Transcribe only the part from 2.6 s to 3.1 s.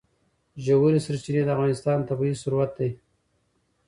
دی.